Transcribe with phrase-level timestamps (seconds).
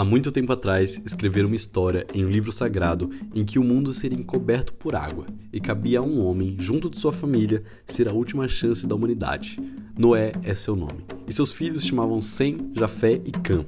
[0.00, 3.92] Há muito tempo atrás, escreveram uma história em um livro sagrado em que o mundo
[3.92, 8.12] seria encoberto por água e cabia a um homem, junto de sua família, ser a
[8.14, 9.58] última chance da humanidade.
[9.98, 13.66] Noé é seu nome, e seus filhos chamavam Sem, Jafé e Cã.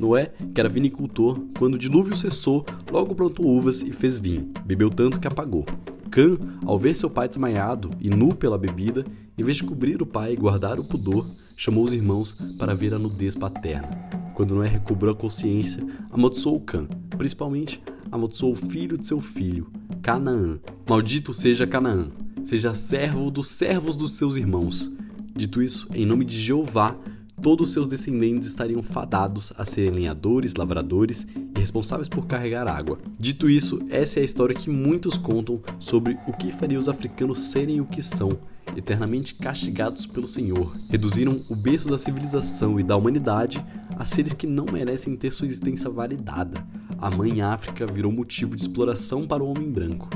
[0.00, 4.50] Noé, que era vinicultor, quando o dilúvio cessou, logo plantou uvas e fez vinho.
[4.64, 5.64] Bebeu tanto que apagou.
[6.10, 6.36] Cã,
[6.66, 9.04] ao ver seu pai desmaiado e nu pela bebida,
[9.38, 11.24] em vez de cobrir o pai e guardar o pudor,
[11.56, 14.17] chamou os irmãos para ver a nudez paterna.
[14.38, 19.66] Quando Noé recobrou a consciência, amaldiçoou Cã, principalmente amaldiçoou o filho de seu filho,
[20.00, 20.60] Canaã.
[20.88, 22.06] Maldito seja Canaã,
[22.44, 24.92] seja servo dos servos dos seus irmãos.
[25.34, 26.96] Dito isso, em nome de Jeová,
[27.42, 32.98] todos os seus descendentes estariam fadados a serem lenhadores, lavradores e responsáveis por carregar água.
[33.18, 37.38] Dito isso, essa é a história que muitos contam sobre o que faria os africanos
[37.38, 38.38] serem o que são
[38.76, 43.64] eternamente castigados pelo Senhor, reduziram o berço da civilização e da humanidade
[43.96, 46.64] a seres que não merecem ter sua existência validada.
[46.98, 50.08] A mãe África virou motivo de exploração para o homem branco.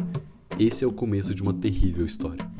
[0.58, 2.51] Esse é o começo de uma terrível história.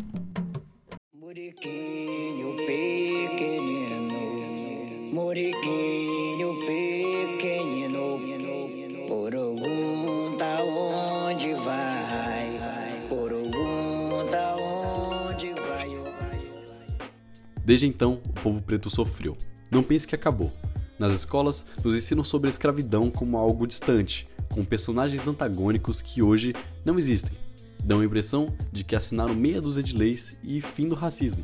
[17.72, 19.34] Desde então, o povo preto sofreu.
[19.70, 20.52] Não pense que acabou.
[20.98, 26.52] Nas escolas, nos ensinam sobre a escravidão como algo distante, com personagens antagônicos que hoje
[26.84, 27.32] não existem.
[27.82, 31.42] Dão a impressão de que assinaram meia dúzia de leis e fim do racismo.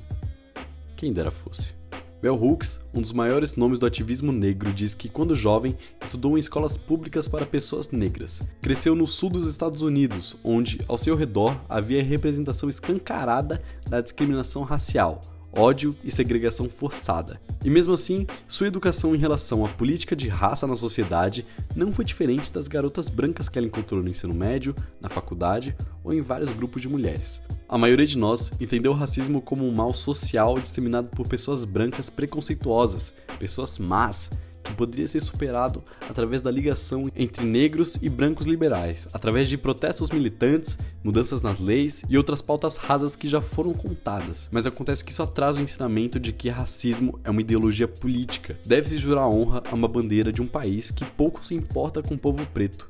[0.97, 1.73] Quem dera fosse.
[2.21, 6.41] Bell Hooks, um dos maiores nomes do ativismo negro, diz que quando jovem estudou em
[6.41, 8.43] escolas públicas para pessoas negras.
[8.61, 14.63] Cresceu no sul dos Estados Unidos, onde ao seu redor havia representação escancarada da discriminação
[14.63, 15.23] racial,
[15.53, 17.41] ódio e segregação forçada.
[17.65, 21.45] E mesmo assim, sua educação em relação à política de raça na sociedade
[21.75, 26.15] não foi diferente das garotas brancas que ela encontrou no ensino médio, na faculdade ou
[26.15, 27.43] em vários grupos de mulheres.
[27.69, 32.09] A maioria de nós entendeu o racismo como um mal social disseminado por pessoas brancas
[32.09, 34.31] preconceituosas, pessoas más,
[34.79, 40.79] poderia ser superado através da ligação entre negros e brancos liberais, através de protestos militantes,
[41.03, 44.49] mudanças nas leis e outras pautas rasas que já foram contadas.
[44.53, 48.57] Mas acontece que isso atrasa o ensinamento de que racismo é uma ideologia política.
[48.65, 52.19] Deve-se jurar honra a uma bandeira de um país que pouco se importa com o
[52.19, 52.89] povo preto.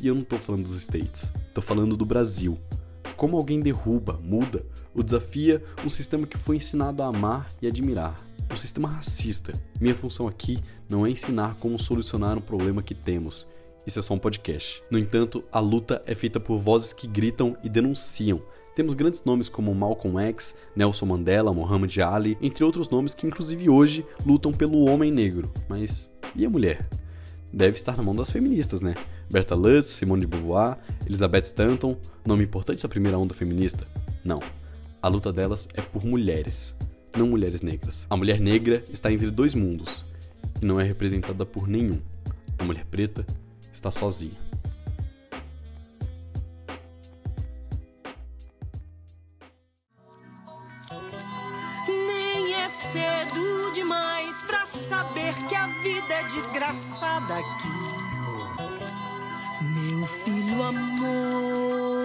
[0.00, 2.58] E eu não estou falando dos States, estou falando do Brasil.
[3.14, 4.64] Como alguém derruba, muda,
[4.94, 8.16] ou desafia um sistema que foi ensinado a amar e admirar
[8.52, 9.52] um sistema racista.
[9.80, 10.58] Minha função aqui
[10.88, 13.46] não é ensinar como solucionar um problema que temos.
[13.86, 14.82] Isso é só um podcast.
[14.90, 18.42] No entanto, a luta é feita por vozes que gritam e denunciam.
[18.74, 23.70] Temos grandes nomes como Malcolm X, Nelson Mandela, Muhammad Ali, entre outros nomes que inclusive
[23.70, 25.50] hoje lutam pelo homem negro.
[25.68, 26.86] Mas e a mulher?
[27.52, 28.94] Deve estar na mão das feministas, né?
[29.30, 31.96] Berta Lutz, Simone de Beauvoir, Elizabeth Stanton,
[32.26, 33.86] nome importante da primeira onda feminista?
[34.24, 34.40] Não.
[35.00, 36.74] A luta delas é por mulheres
[37.16, 38.06] não mulheres negras.
[38.08, 40.04] A mulher negra está entre dois mundos
[40.60, 42.00] e não é representada por nenhum.
[42.58, 43.26] A mulher preta
[43.72, 44.36] está sozinha.
[51.88, 54.16] Nem é cedo demais
[54.88, 57.68] saber que a vida é desgraçada aqui.
[59.62, 61.95] Meu filho amor.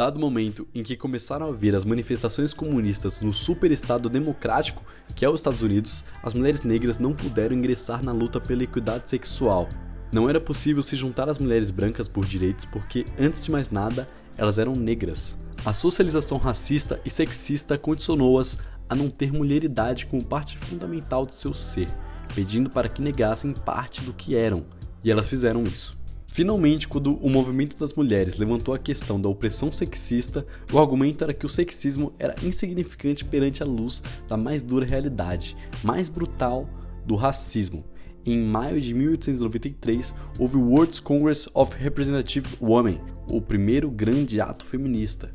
[0.00, 4.82] Dado o momento em que começaram a vir as manifestações comunistas no superestado democrático
[5.14, 9.10] que é os Estados Unidos, as mulheres negras não puderam ingressar na luta pela equidade
[9.10, 9.68] sexual.
[10.10, 14.08] Não era possível se juntar às mulheres brancas por direitos porque, antes de mais nada,
[14.38, 15.36] elas eram negras.
[15.66, 18.56] A socialização racista e sexista condicionou-as
[18.88, 21.88] a não ter mulheridade como parte fundamental de seu ser,
[22.34, 24.64] pedindo para que negassem parte do que eram,
[25.04, 25.99] e elas fizeram isso.
[26.32, 31.34] Finalmente, quando o movimento das mulheres levantou a questão da opressão sexista, o argumento era
[31.34, 36.70] que o sexismo era insignificante perante a luz da mais dura realidade, mais brutal
[37.04, 37.84] do racismo.
[38.24, 44.64] Em maio de 1893, houve o World Congress of Representative Women, o primeiro grande ato
[44.64, 45.34] feminista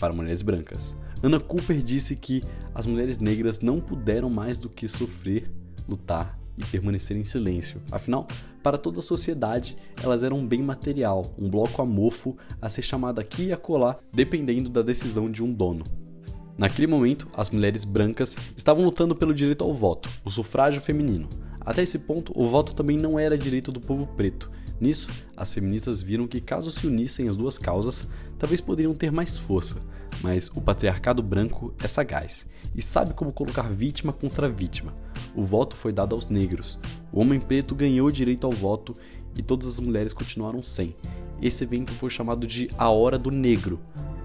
[0.00, 0.96] para mulheres brancas.
[1.22, 2.40] Anna Cooper disse que
[2.74, 5.50] as mulheres negras não puderam mais do que sofrer,
[5.86, 7.80] lutar e permanecer em silêncio.
[7.90, 8.28] Afinal,
[8.62, 13.18] para toda a sociedade, elas eram um bem material, um bloco amorfo a ser chamado
[13.18, 15.84] aqui e acolá, dependendo da decisão de um dono.
[16.58, 21.26] Naquele momento, as mulheres brancas estavam lutando pelo direito ao voto, o sufrágio feminino.
[21.60, 24.50] Até esse ponto, o voto também não era direito do povo preto.
[24.78, 28.08] Nisso, as feministas viram que caso se unissem as duas causas,
[28.38, 29.80] talvez poderiam ter mais força.
[30.22, 34.94] Mas o patriarcado branco é sagaz e sabe como colocar vítima contra vítima.
[35.34, 36.78] o voto foi dado aos negros.
[37.12, 38.94] O homem preto ganhou o direito ao voto
[39.36, 40.94] e todas as mulheres continuaram sem.
[41.40, 43.80] Esse evento foi chamado de A Hora do Negro,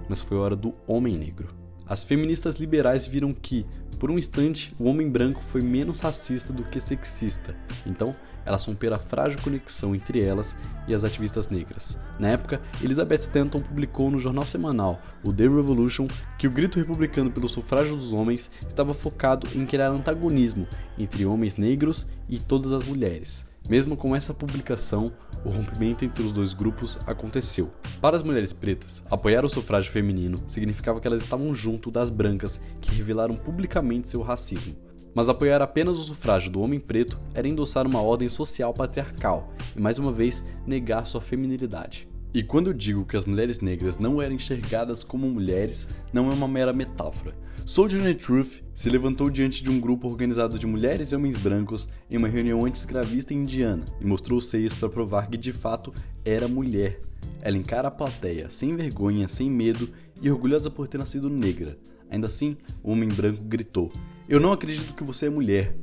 [0.09, 1.64] mas foi a hora do homem negro.
[1.87, 3.65] As feministas liberais viram que,
[3.99, 7.55] por um instante, o homem branco foi menos racista do que sexista.
[7.85, 8.11] Então,
[8.45, 10.55] elas romperam a frágil conexão entre elas
[10.87, 11.99] e as ativistas negras.
[12.19, 17.31] Na época, Elizabeth Stanton publicou no jornal semanal, o The Revolution, que o grito republicano
[17.31, 20.67] pelo sufrágio dos homens estava focado em criar antagonismo
[20.97, 23.45] entre homens negros e todas as mulheres.
[23.67, 25.12] Mesmo com essa publicação,
[25.44, 27.71] o rompimento entre os dois grupos aconteceu.
[28.00, 32.59] Para as mulheres pretas, apoiar o sufrágio feminino significava que elas estavam junto das brancas
[32.79, 34.75] que revelaram publicamente seu racismo.
[35.15, 39.81] Mas apoiar apenas o sufrágio do homem preto era endossar uma ordem social patriarcal e,
[39.81, 42.07] mais uma vez, negar sua feminilidade.
[42.35, 46.33] E quando eu digo que as mulheres negras não eram enxergadas como mulheres, não é
[46.33, 47.33] uma mera metáfora.
[47.65, 52.17] Sojourner Truth se levantou diante de um grupo organizado de mulheres e homens brancos em
[52.17, 55.93] uma reunião anti-escravista indiana e mostrou os seios para provar que de fato
[56.25, 56.99] era mulher.
[57.41, 59.88] Ela encara a plateia sem vergonha, sem medo
[60.21, 61.77] e orgulhosa por ter nascido negra.
[62.09, 63.89] Ainda assim, o homem branco gritou:
[64.27, 65.73] Eu não acredito que você é mulher.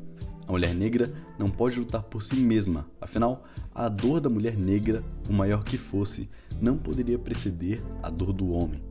[0.46, 3.44] A mulher negra não pode lutar por si mesma, afinal,
[3.74, 6.28] a dor da mulher negra, o maior que fosse,
[6.60, 8.82] não poderia preceder a dor do homem.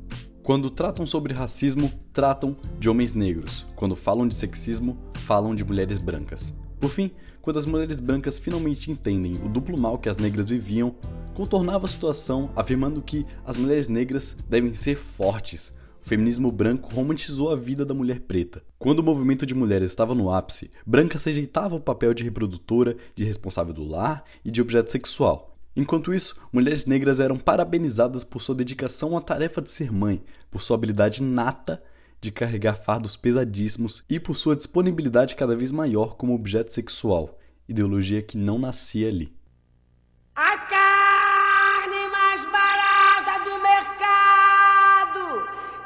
[0.44, 3.66] Quando tratam sobre racismo, tratam de homens negros.
[3.76, 6.54] Quando falam de sexismo, falam de mulheres brancas.
[6.80, 7.12] Por fim,
[7.44, 10.96] quando as mulheres brancas finalmente entendem o duplo mal que as negras viviam,
[11.36, 17.52] contornava a situação afirmando que as mulheres negras devem ser fortes, o feminismo branco romantizou
[17.52, 18.64] a vida da mulher preta.
[18.80, 23.24] Quando o movimento de mulheres estava no ápice, brancas rejeitavam o papel de reprodutora, de
[23.24, 25.56] responsável do lar e de objeto sexual.
[25.76, 30.62] Enquanto isso, mulheres negras eram parabenizadas por sua dedicação à tarefa de ser mãe, por
[30.62, 31.82] sua habilidade nata
[32.20, 37.40] de carregar fardos pesadíssimos e por sua disponibilidade cada vez maior como objeto sexual,
[37.70, 39.34] ideologia que não nascia ali.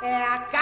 [0.06, 0.55] Yeah.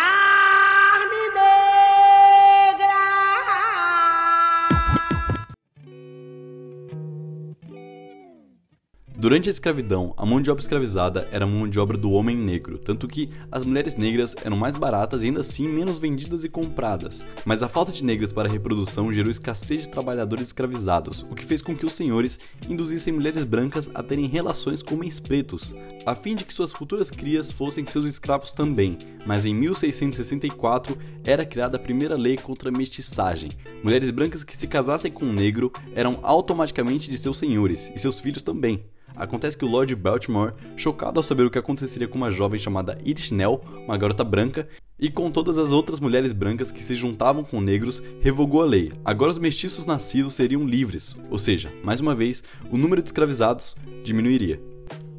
[9.24, 12.36] Durante a escravidão, a mão de obra escravizada era a mão de obra do homem
[12.36, 16.50] negro, tanto que as mulheres negras eram mais baratas e ainda assim menos vendidas e
[16.50, 17.26] compradas.
[17.46, 21.46] Mas a falta de negras para a reprodução gerou escassez de trabalhadores escravizados, o que
[21.46, 22.38] fez com que os senhores
[22.68, 25.74] induzissem mulheres brancas a terem relações com homens pretos,
[26.06, 28.98] a fim de que suas futuras crias fossem seus escravos também.
[29.26, 33.52] Mas em 1664 era criada a primeira lei contra a mestiçagem.
[33.82, 38.20] Mulheres brancas que se casassem com um negro eram automaticamente de seus senhores, e seus
[38.20, 38.84] filhos também.
[39.16, 42.98] Acontece que o Lord Baltimore, chocado ao saber o que aconteceria com uma jovem chamada
[43.06, 44.68] Iris Nell, uma garota branca,
[45.00, 48.92] e com todas as outras mulheres brancas que se juntavam com negros, revogou a lei.
[49.04, 53.76] Agora os mestiços nascidos seriam livres, ou seja, mais uma vez, o número de escravizados
[54.04, 54.62] diminuiria.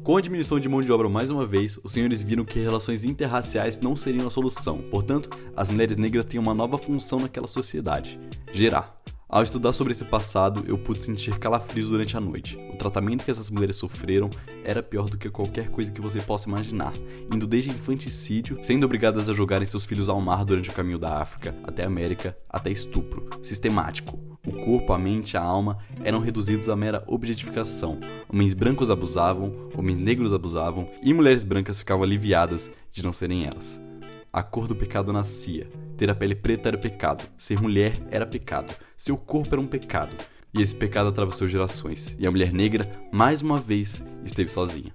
[0.05, 3.03] Com a diminuição de mão de obra mais uma vez, os senhores viram que relações
[3.03, 4.83] interraciais não seriam a solução.
[4.91, 8.19] Portanto, as mulheres negras têm uma nova função naquela sociedade:
[8.53, 8.95] gerar.
[9.27, 12.59] Ao estudar sobre esse passado, eu pude sentir calafrios durante a noite.
[12.71, 14.29] O tratamento que essas mulheres sofreram
[14.63, 16.93] era pior do que qualquer coisa que você possa imaginar,
[17.33, 21.19] indo desde infanticídio, sendo obrigadas a jogarem seus filhos ao mar durante o caminho da
[21.19, 24.19] África, até a América, até estupro, sistemático.
[24.45, 27.99] O corpo, a mente, a alma eram reduzidos a mera objetificação.
[28.31, 33.81] Homens brancos abusavam, homens negros abusavam, e mulheres brancas ficavam aliviadas de não serem elas.
[34.31, 35.67] A cor do pecado nascia.
[35.97, 37.23] Ter a pele preta era pecado.
[37.37, 38.73] Ser mulher era pecado.
[38.97, 40.13] Seu corpo era um pecado.
[40.53, 42.13] E esse pecado atravessou gerações.
[42.19, 44.93] E a mulher negra, mais uma vez, esteve sozinha.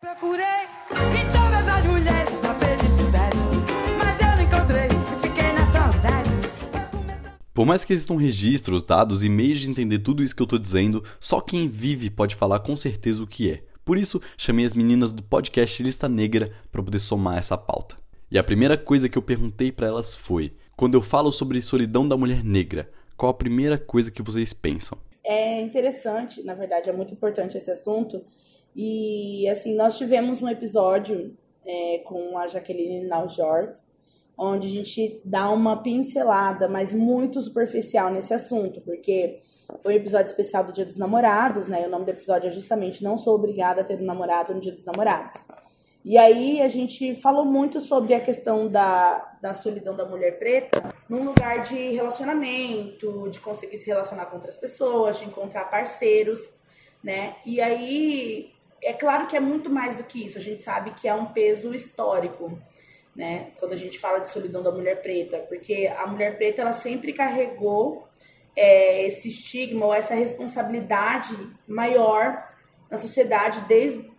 [0.00, 0.44] Procurei
[0.92, 3.38] em todas as mulheres a felicidade,
[3.98, 6.30] mas eu não encontrei e fiquei na saudade.
[7.54, 10.58] Por mais que existam registros, dados e meios de entender tudo isso que eu tô
[10.58, 13.64] dizendo, só quem vive pode falar com certeza o que é.
[13.82, 17.99] Por isso, chamei as meninas do podcast Lista Negra para poder somar essa pauta.
[18.30, 22.06] E a primeira coisa que eu perguntei para elas foi: quando eu falo sobre solidão
[22.06, 24.96] da mulher negra, qual a primeira coisa que vocês pensam?
[25.24, 28.24] É interessante, na verdade, é muito importante esse assunto.
[28.74, 33.96] E assim, nós tivemos um episódio é, com a Jaqueline Naujorgs,
[34.38, 39.40] onde a gente dá uma pincelada, mas muito superficial nesse assunto, porque
[39.82, 41.86] foi um episódio especial do Dia dos Namorados, né?
[41.86, 44.72] O nome do episódio é justamente Não Sou Obrigada a Ter um Namorado no Dia
[44.72, 45.44] dos Namorados.
[46.04, 50.94] E aí a gente falou muito sobre a questão da, da solidão da mulher preta
[51.08, 56.40] num lugar de relacionamento, de conseguir se relacionar com outras pessoas, de encontrar parceiros,
[57.04, 57.36] né?
[57.44, 58.52] E aí
[58.82, 60.38] é claro que é muito mais do que isso.
[60.38, 62.58] A gente sabe que é um peso histórico,
[63.14, 63.52] né?
[63.58, 67.12] Quando a gente fala de solidão da mulher preta, porque a mulher preta ela sempre
[67.12, 68.08] carregou
[68.56, 71.36] é, esse estigma ou essa responsabilidade
[71.68, 72.48] maior
[72.90, 74.09] na sociedade desde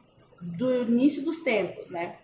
[0.42, 2.16] do início dos tempos, né?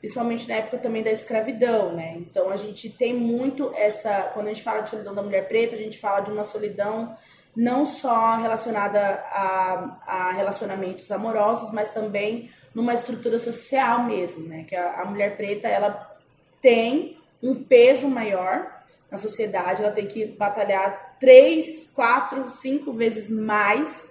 [0.00, 2.16] Principalmente na época também da escravidão, né?
[2.18, 5.74] Então a gente tem muito essa, quando a gente fala de solidão da mulher preta,
[5.74, 7.16] a gente fala de uma solidão
[7.54, 14.64] não só relacionada a, a relacionamentos amorosos, mas também numa estrutura social mesmo, né?
[14.64, 16.18] Que a, a mulher preta ela
[16.62, 24.09] tem um peso maior na sociedade, ela tem que batalhar três, quatro, cinco vezes mais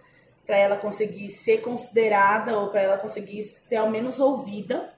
[0.49, 4.91] para ela conseguir ser considerada ou para ela conseguir ser ao menos ouvida,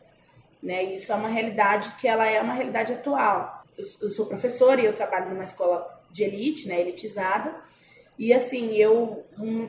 [0.64, 0.82] né?
[0.82, 3.62] Isso é uma realidade que ela é uma realidade atual.
[3.78, 7.54] Eu, eu sou professora e eu trabalho numa escola de elite, né, elitizada.
[8.18, 9.26] E assim, eu,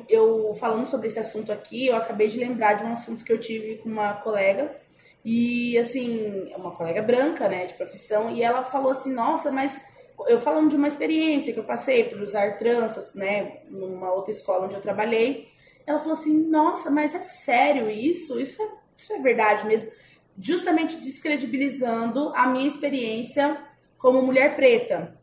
[0.09, 3.41] eu falando sobre esse assunto aqui, eu acabei de lembrar de um assunto que eu
[3.41, 4.77] tive com uma colega.
[5.25, 9.81] E assim, uma colega branca, né, de profissão, e ela falou assim: "Nossa, mas
[10.29, 14.67] eu falando de uma experiência que eu passei por usar tranças, né, numa outra escola
[14.67, 15.51] onde eu trabalhei,
[15.87, 18.39] ela falou assim: "Nossa, mas é sério isso?
[18.41, 19.91] Isso é, isso é verdade mesmo?"
[20.39, 23.61] Justamente descredibilizando a minha experiência
[23.99, 25.21] como mulher preta.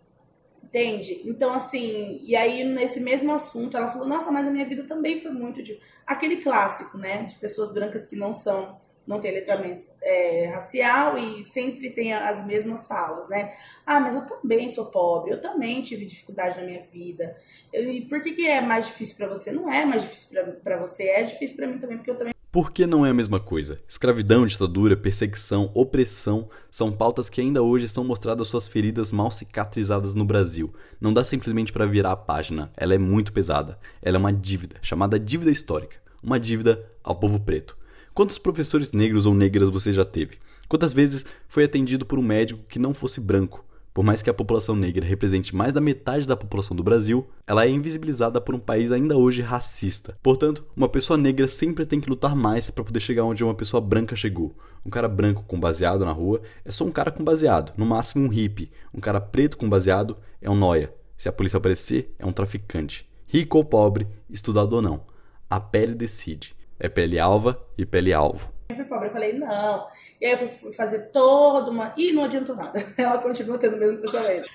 [0.64, 1.24] Entende?
[1.26, 5.20] Então, assim, e aí nesse mesmo assunto, ela falou: Nossa, mas a minha vida também
[5.20, 5.80] foi muito de.
[6.06, 7.24] Aquele clássico, né?
[7.24, 12.46] De pessoas brancas que não são não tem letramento é, racial e sempre tem as
[12.46, 13.52] mesmas falas, né?
[13.84, 17.36] Ah, mas eu também sou pobre, eu também tive dificuldade na minha vida.
[17.74, 19.52] Eu, e por que, que é mais difícil para você?
[19.52, 20.30] Não é mais difícil
[20.64, 22.34] para você, é difícil para mim também, porque eu também.
[22.52, 23.80] Por que não é a mesma coisa?
[23.88, 30.14] Escravidão, ditadura, perseguição, opressão são pautas que ainda hoje são mostradas suas feridas mal cicatrizadas
[30.14, 30.72] no Brasil.
[31.02, 33.80] Não dá simplesmente para virar a página, ela é muito pesada.
[34.04, 35.98] Ela é uma dívida, chamada dívida histórica.
[36.22, 37.79] Uma dívida ao povo preto.
[38.20, 40.40] Quantos professores negros ou negras você já teve?
[40.68, 43.64] Quantas vezes foi atendido por um médico que não fosse branco?
[43.94, 47.64] Por mais que a população negra represente mais da metade da população do Brasil, ela
[47.64, 50.18] é invisibilizada por um país ainda hoje racista.
[50.22, 53.80] Portanto, uma pessoa negra sempre tem que lutar mais para poder chegar onde uma pessoa
[53.80, 54.54] branca chegou.
[54.86, 58.26] Um cara branco com baseado na rua é só um cara com baseado, no máximo
[58.26, 58.70] um hippie.
[58.94, 60.94] Um cara preto com baseado é um noia.
[61.16, 63.08] Se a polícia aparecer, é um traficante.
[63.26, 65.06] Rico ou pobre, estudado ou não.
[65.50, 66.59] A pele decide.
[66.80, 68.52] É pele alva e pele alvo.
[68.70, 69.88] Eu fui pobre, eu falei, não.
[70.22, 71.94] E aí eu fui fazer toda uma.
[71.98, 72.84] Ih, não adiantou nada.
[72.98, 74.48] Ela continua tendo o mesmo pensamento.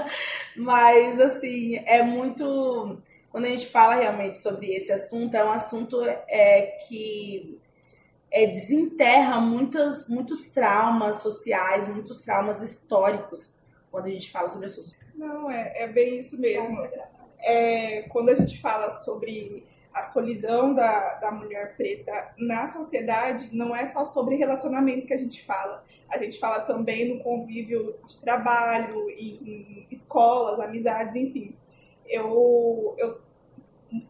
[0.56, 3.00] Mas, assim, é muito.
[3.30, 7.60] Quando a gente fala realmente sobre esse assunto, é um assunto é, que
[8.30, 13.54] é, desenterra muitas, muitos traumas sociais, muitos traumas históricos
[13.90, 14.96] quando a gente fala sobre assuntos.
[15.14, 16.82] Não, é, é bem isso mesmo.
[17.38, 23.74] É, quando a gente fala sobre a solidão da, da mulher preta na sociedade não
[23.74, 25.82] é só sobre relacionamento que a gente fala.
[26.08, 31.56] A gente fala também no convívio de trabalho, em, em escolas, amizades, enfim.
[32.06, 33.20] Eu, eu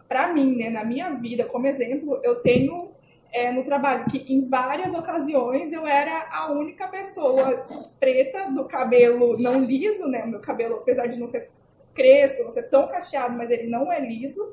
[0.07, 2.91] para mim, né, na minha vida, como exemplo, eu tenho
[3.33, 7.67] é, no trabalho que em várias ocasiões eu era a única pessoa
[7.99, 10.27] preta do cabelo não liso, né?
[10.27, 11.51] Meu cabelo, apesar de não ser
[11.95, 14.53] crespo, não ser tão cacheado, mas ele não é liso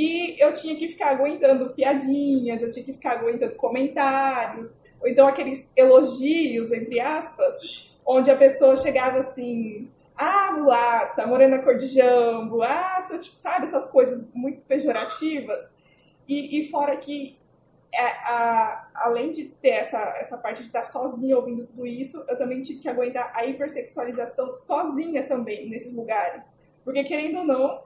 [0.00, 5.26] e eu tinha que ficar aguentando piadinhas, eu tinha que ficar aguentando comentários, ou então
[5.26, 7.54] aqueles elogios, entre aspas,
[8.06, 13.66] onde a pessoa chegava assim, ah, mulata, morena cor de jambo, ah, seu tipo, sabe,
[13.66, 15.60] essas coisas muito pejorativas.
[16.26, 17.38] E, e fora que,
[17.92, 22.38] é, a, além de ter essa, essa parte de estar sozinha ouvindo tudo isso, eu
[22.38, 26.50] também tive que aguentar a hipersexualização sozinha também nesses lugares.
[26.82, 27.82] Porque, querendo ou não,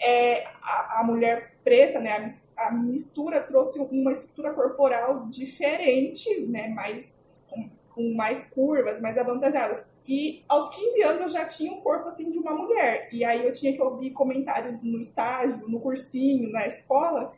[0.00, 2.26] é, a, a, mulher preta, né,
[2.56, 9.16] a, a, mistura trouxe uma estrutura corporal diferente, né, mais, com, com, mais curvas, mais
[9.16, 9.86] avantajadas.
[10.08, 13.08] E aos 15 anos eu já tinha um corpo assim de uma mulher.
[13.12, 17.32] E aí eu tinha que ouvir comentários no estágio, no cursinho, na escola,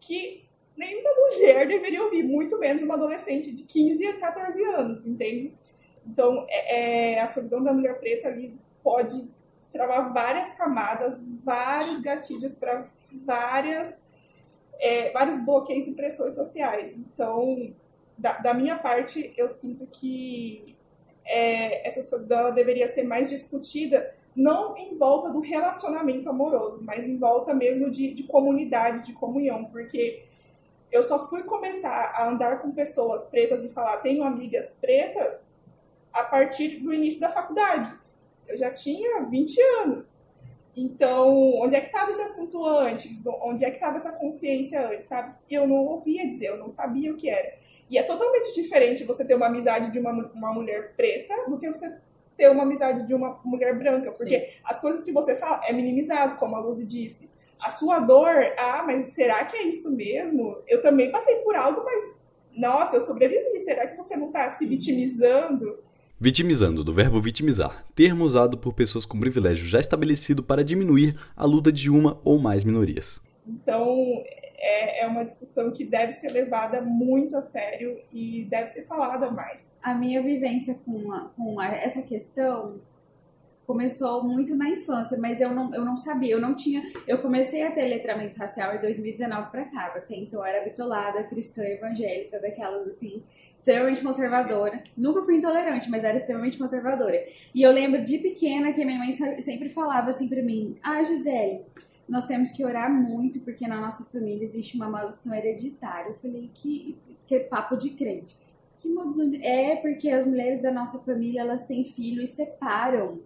[0.00, 0.44] que
[0.76, 5.52] nenhuma mulher deveria ouvir, muito menos uma adolescente de 15 a 14 anos, entende?
[6.06, 9.28] Então, é, é, a solidão da mulher preta ali pode
[9.64, 12.86] destravar várias camadas, vários gatilhos para
[13.24, 13.98] várias
[14.78, 16.96] é, vários bloqueios e pressões sociais.
[16.96, 17.72] Então,
[18.18, 20.76] da, da minha parte, eu sinto que
[21.24, 27.16] é, essa solidão deveria ser mais discutida não em volta do relacionamento amoroso, mas em
[27.16, 30.24] volta mesmo de, de comunidade, de comunhão, porque
[30.90, 35.54] eu só fui começar a andar com pessoas pretas e falar tenho amigas pretas
[36.12, 37.92] a partir do início da faculdade
[38.48, 40.16] eu já tinha 20 anos.
[40.76, 43.24] Então, onde é que estava esse assunto antes?
[43.42, 45.34] Onde é que estava essa consciência antes, sabe?
[45.48, 47.54] Eu não ouvia dizer, eu não sabia o que era.
[47.88, 51.68] E é totalmente diferente você ter uma amizade de uma, uma mulher preta do que
[51.68, 51.96] você
[52.36, 54.46] ter uma amizade de uma mulher branca, porque Sim.
[54.64, 57.30] as coisas que você fala é minimizado, como a Luzi disse.
[57.60, 60.60] A sua dor, ah, mas será que é isso mesmo?
[60.66, 62.16] Eu também passei por algo, mas
[62.56, 63.58] nossa, eu sobrevivi.
[63.60, 65.83] Será que você não está se vitimizando?
[66.24, 71.44] Vitimizando, do verbo vitimizar, termo usado por pessoas com privilégio já estabelecido para diminuir a
[71.44, 73.20] luta de uma ou mais minorias.
[73.46, 74.24] Então,
[74.56, 79.30] é, é uma discussão que deve ser levada muito a sério e deve ser falada
[79.30, 79.78] mais.
[79.82, 82.80] A minha vivência com, a, com a, essa questão
[83.66, 86.82] começou muito na infância, mas eu não, eu não sabia, eu não tinha.
[87.06, 89.86] Eu comecei a ter letramento racial em 2019 para cá.
[89.96, 93.22] Até então eu era bitolada, cristã evangélica, daquelas assim,
[93.54, 94.82] extremamente conservadora.
[94.96, 97.24] Nunca fui intolerante, mas era extremamente conservadora.
[97.54, 101.62] E eu lembro de pequena que minha mãe sempre falava assim para mim: Ah, Gisele
[102.08, 106.10] nós temos que orar muito, porque na nossa família existe uma maldição hereditária.
[106.10, 108.36] Eu falei, que, que papo de crente.
[108.78, 109.30] Que maldição?
[109.42, 113.20] É porque as mulheres da nossa família, elas têm filho e separam.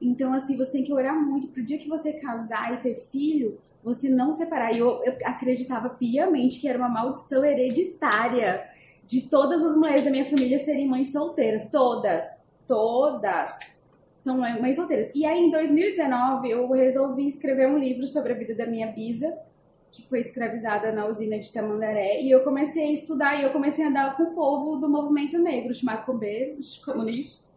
[0.00, 3.58] Então, assim, você tem que orar muito pro dia que você casar e ter filho,
[3.82, 4.72] você não separar.
[4.72, 8.64] E eu, eu acreditava piamente que era uma maldição hereditária
[9.06, 11.68] de todas as mulheres da minha família serem mães solteiras.
[11.70, 12.26] Todas.
[12.66, 13.52] Todas
[14.14, 15.10] são mães solteiras.
[15.14, 19.36] E aí, em 2019, eu resolvi escrever um livro sobre a vida da minha bisa,
[19.92, 23.84] que foi escravizada na usina de Tamandaré, e eu comecei a estudar, e eu comecei
[23.84, 27.53] a andar com o povo do movimento negro, os macumbeiros, comunistas.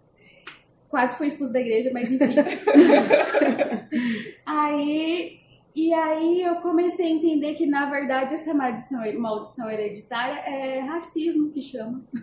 [0.90, 2.36] Quase fui expulso da igreja, mas enfim.
[4.46, 5.38] aí
[5.78, 11.52] e aí eu comecei a entender que, na verdade, essa maldição, maldição hereditária é racismo
[11.52, 12.04] que chama.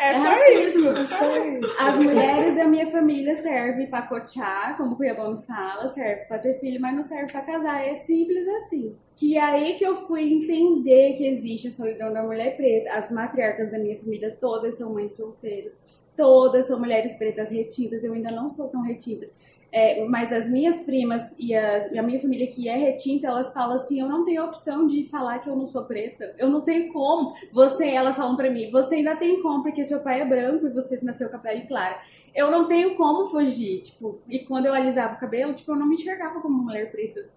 [0.00, 0.88] É, é racismo.
[1.78, 6.58] As mulheres da minha família servem para cotear, como o Cuiabano fala, serve para ter
[6.58, 7.86] filho, mas não serve para casar.
[7.86, 8.96] É simples assim.
[9.14, 12.94] Que aí que eu fui entender que existe a solidão da mulher preta.
[12.94, 15.78] As matriarcas da minha família todas são mães solteiras.
[16.20, 18.04] Todas são mulheres pretas retidas.
[18.04, 19.28] Eu ainda não sou tão retida
[19.72, 23.52] é, mas as minhas primas e, as, e, a minha família que é retinta, elas
[23.52, 26.34] falam assim: eu não tenho opção de falar que eu não sou preta.
[26.38, 27.32] Eu não tenho como.
[27.52, 30.70] Você, elas falam para mim: você ainda tem como porque seu pai é branco e
[30.70, 32.00] você nasceu com a pele clara.
[32.34, 33.82] Eu não tenho como fugir.
[33.82, 37.28] Tipo, e quando eu alisava o cabelo, tipo, eu não me enxergava como mulher preta.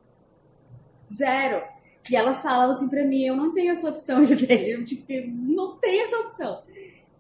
[1.11, 1.61] Zero.
[2.09, 4.83] E elas falavam assim pra mim: eu não tenho essa opção de ter.
[4.85, 6.63] Tipo, não tenho essa opção.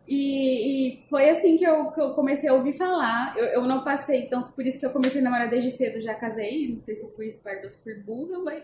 [0.07, 3.35] E, e, foi assim que eu, que eu, comecei a ouvir falar.
[3.37, 6.13] Eu, eu, não passei tanto por isso que eu comecei a namorar desde cedo, já
[6.13, 6.67] casei.
[6.67, 8.63] Não sei se eu fui esperta ou se fui burra, mas.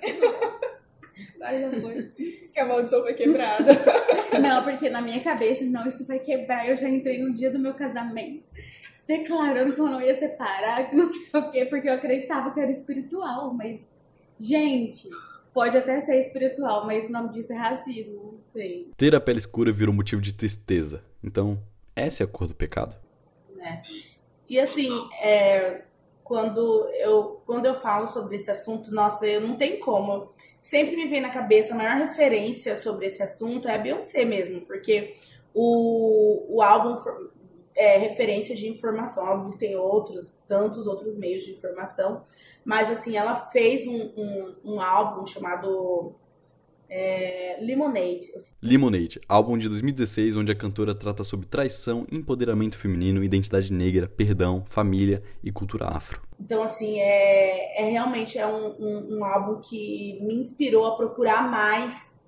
[1.36, 2.12] Agora já foi.
[2.18, 3.74] Diz que a maldição foi quebrada.
[4.42, 6.68] não, porque na minha cabeça, não, isso vai quebrar.
[6.68, 8.54] Eu já entrei no dia do meu casamento,
[9.08, 12.60] declarando que eu não ia separar, que não sei o quê, porque eu acreditava que
[12.60, 13.54] era espiritual.
[13.54, 13.94] Mas,
[14.40, 15.10] gente,
[15.54, 18.92] Pode até ser espiritual, mas o nome disso é racismo, não sei.
[18.96, 21.04] Ter a pele escura virou motivo de tristeza.
[21.24, 21.62] Então,
[21.96, 22.96] essa é a cor do pecado?
[23.60, 23.82] É.
[24.50, 24.90] E assim,
[25.22, 25.84] é,
[26.24, 30.32] quando, eu, quando eu falo sobre esse assunto, nossa, eu não tem como.
[30.62, 34.62] Sempre me vem na cabeça a maior referência sobre esse assunto é a Beyoncé mesmo,
[34.62, 35.16] porque
[35.54, 36.96] o, o álbum
[37.76, 39.24] é referência de informação.
[39.24, 42.26] Óbvio tem outros, tantos outros meios de informação,
[42.64, 46.14] mas, assim, ela fez um, um, um álbum chamado
[46.90, 48.32] é, Lemonade.
[48.62, 54.66] Lemonade, álbum de 2016, onde a cantora trata sobre traição, empoderamento feminino, identidade negra, perdão,
[54.68, 56.22] família e cultura afro.
[56.38, 61.50] Então, assim, é, é realmente é um, um, um álbum que me inspirou a procurar
[61.50, 62.20] mais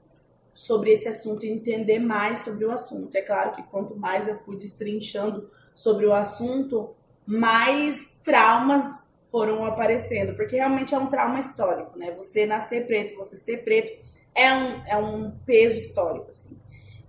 [0.54, 3.14] sobre esse assunto e entender mais sobre o assunto.
[3.14, 6.92] É claro que quanto mais eu fui destrinchando sobre o assunto,
[7.26, 12.12] mais traumas foram aparecendo, porque realmente é um trauma histórico, né?
[12.12, 16.58] Você nascer preto, você ser preto é um, é um peso histórico, assim.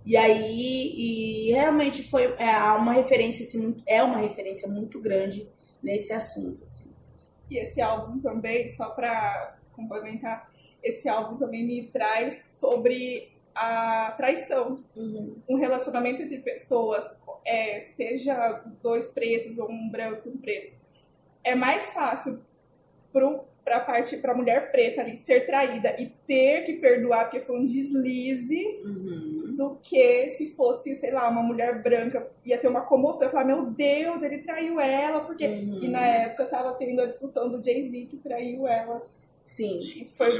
[0.05, 5.47] E aí, e realmente foi é uma referência, assim, é uma referência muito grande
[5.81, 6.91] nesse assunto, assim.
[7.49, 10.49] E esse álbum também, só para complementar,
[10.81, 14.83] esse álbum também me traz sobre a traição.
[14.95, 15.37] Uhum.
[15.47, 17.03] Um relacionamento entre pessoas,
[17.45, 20.83] é, seja dois pretos ou um branco e um preto
[21.43, 22.41] é mais fácil
[23.63, 27.39] para a parte para a mulher preta ali ser traída e ter que perdoar porque
[27.39, 29.55] foi um deslize uhum.
[29.55, 33.69] do que se fosse sei lá uma mulher branca ia ter uma comoção falar meu
[33.71, 35.79] Deus ele traiu ela porque uhum.
[35.81, 39.01] e na época tava tendo a discussão do Jay Z que traiu ela
[39.41, 40.31] sim e foi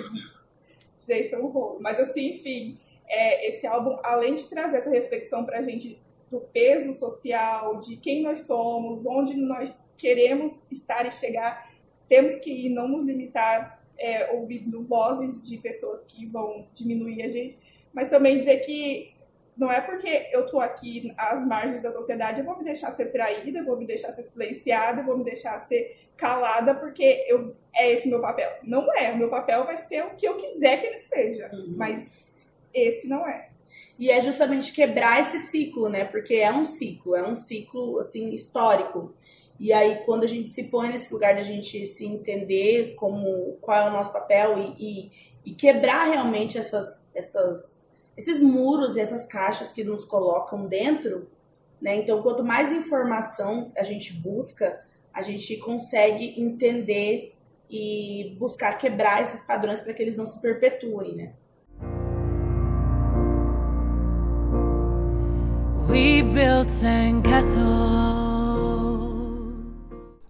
[1.29, 5.59] foi um rolo mas assim enfim é, esse álbum além de trazer essa reflexão para
[5.59, 6.01] a gente
[6.33, 11.71] do peso social, de quem nós somos, onde nós queremos estar e chegar,
[12.13, 17.57] temos que não nos limitar é, ouvindo vozes de pessoas que vão diminuir a gente,
[17.91, 19.11] mas também dizer que
[19.55, 23.11] Não é porque eu tô aqui às margens da sociedade, eu vou me deixar ser
[23.11, 27.55] traída, eu vou me deixar ser silenciada, eu vou me deixar ser calada porque eu,
[27.75, 28.51] é esse meu papel.
[28.63, 29.11] Não é.
[29.11, 31.49] O meu papel vai ser o que eu quiser que ele seja.
[31.53, 31.73] Uhum.
[31.77, 32.09] Mas
[32.73, 33.49] esse não é.
[33.97, 36.03] E é justamente quebrar esse ciclo, né?
[36.03, 39.13] Porque é um ciclo, é um ciclo assim histórico.
[39.59, 43.87] E aí quando a gente se põe nesse lugar da gente se entender como qual
[43.87, 45.11] é o nosso papel e, e,
[45.45, 51.27] e quebrar realmente essas, essas, esses muros e essas caixas que nos colocam dentro,
[51.81, 51.95] né?
[51.97, 57.33] Então quanto mais informação a gente busca, a gente consegue entender
[57.69, 61.33] e buscar quebrar esses padrões para que eles não se perpetuem, né?
[65.89, 66.69] We built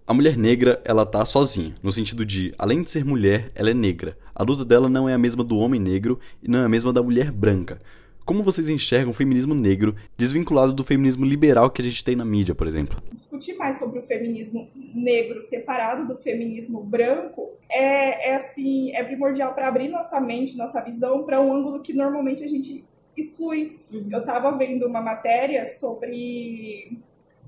[0.06, 3.74] A mulher negra, ela tá sozinha, no sentido de, além de ser mulher, ela é
[3.74, 4.18] negra.
[4.34, 6.92] A luta dela não é a mesma do homem negro e não é a mesma
[6.92, 7.80] da mulher branca.
[8.22, 12.24] Como vocês enxergam o feminismo negro desvinculado do feminismo liberal que a gente tem na
[12.24, 13.02] mídia, por exemplo?
[13.14, 19.54] Discutir mais sobre o feminismo negro separado do feminismo branco é, é assim, é primordial
[19.54, 22.84] para abrir nossa mente, nossa visão para um ângulo que normalmente a gente
[23.16, 23.80] exclui.
[23.90, 26.98] Eu estava vendo uma matéria sobre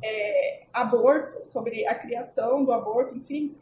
[0.07, 3.57] é, aborto, sobre a criação do aborto, enfim,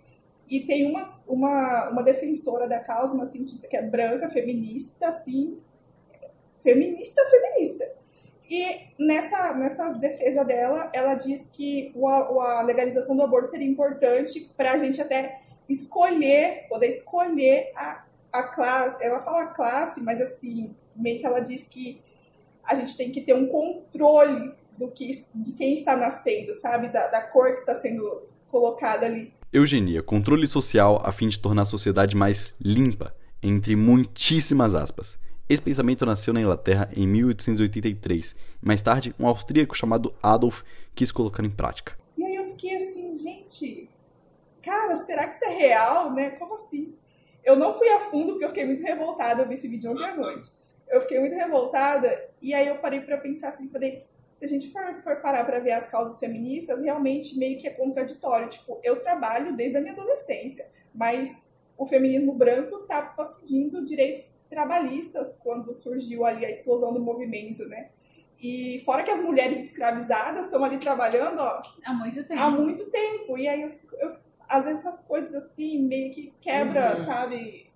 [0.48, 5.58] e tem uma, uma, uma defensora da causa, uma cientista que é branca, feminista, assim,
[6.56, 7.92] feminista, feminista.
[8.48, 12.08] E nessa, nessa defesa dela, ela diz que o,
[12.40, 18.42] a legalização do aborto seria importante para a gente até escolher, poder escolher a, a
[18.42, 19.02] classe.
[19.02, 22.02] Ela fala classe, mas assim, meio que ela diz que
[22.62, 26.88] a gente tem que ter um controle do que, de quem está nascendo, sabe?
[26.88, 29.32] Da, da cor que está sendo colocada ali.
[29.52, 35.18] Eugenia, controle social a fim de tornar a sociedade mais limpa, entre muitíssimas aspas.
[35.48, 38.34] Esse pensamento nasceu na Inglaterra em 1883.
[38.62, 40.62] Mais tarde, um austríaco chamado Adolf
[40.94, 41.96] quis colocar em prática.
[42.16, 43.90] E aí eu fiquei assim, gente,
[44.62, 46.30] cara, será que isso é real, né?
[46.30, 46.94] Como assim?
[47.44, 50.04] Eu não fui a fundo porque eu fiquei muito revoltada, eu vi esse vídeo ontem
[50.04, 50.50] à noite.
[50.88, 54.70] Eu fiquei muito revoltada e aí eu parei para pensar assim, falei, se a gente
[54.70, 58.48] for, for parar para ver as causas feministas, realmente meio que é contraditório.
[58.48, 65.36] Tipo, eu trabalho desde a minha adolescência, mas o feminismo branco estava pedindo direitos trabalhistas
[65.42, 67.90] quando surgiu ali a explosão do movimento, né?
[68.40, 72.40] E fora que as mulheres escravizadas estão ali trabalhando, ó, há muito tempo.
[72.40, 73.38] Há muito tempo.
[73.38, 74.16] E aí eu, eu
[74.48, 77.04] às vezes essas coisas assim meio que quebra, uhum.
[77.04, 77.70] sabe,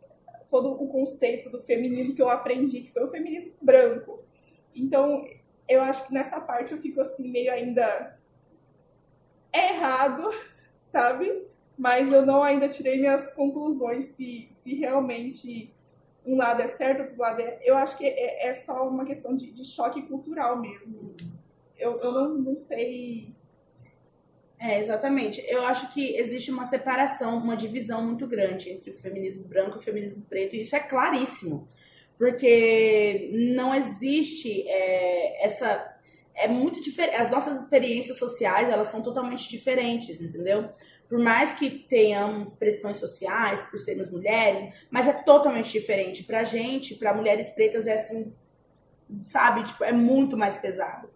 [0.49, 4.23] todo o conceito do feminismo que eu aprendi, que foi o feminismo branco.
[4.75, 5.25] Então,
[5.69, 8.19] eu acho que nessa parte eu fico assim meio ainda
[9.53, 10.31] errado,
[10.81, 11.47] sabe?
[11.77, 15.73] Mas eu não ainda tirei minhas conclusões se, se realmente
[16.27, 17.59] um lado é certo, outro lado é.
[17.63, 21.15] Eu acho que é, é só uma questão de, de choque cultural mesmo.
[21.77, 23.33] Eu, eu não, não sei.
[24.59, 25.41] É, exatamente.
[25.49, 29.79] Eu acho que existe uma separação, uma divisão muito grande entre o feminismo branco e
[29.79, 31.69] o feminismo preto, e isso é claríssimo.
[32.19, 35.97] Porque não existe é, essa.
[36.35, 37.17] É muito diferente.
[37.17, 40.69] As nossas experiências sociais, elas são totalmente diferentes, entendeu?
[41.09, 46.23] por mais que tenhamos pressões sociais por sermos mulheres, mas é totalmente diferente.
[46.23, 48.35] Pra gente, para mulheres pretas, é assim,
[49.23, 49.65] sabe?
[49.65, 51.09] Tipo, é muito mais pesado.